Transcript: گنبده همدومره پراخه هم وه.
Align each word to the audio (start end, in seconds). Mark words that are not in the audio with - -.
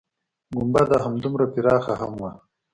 گنبده 0.55 0.97
همدومره 1.05 1.45
پراخه 1.53 1.93
هم 2.01 2.13
وه. 2.21 2.31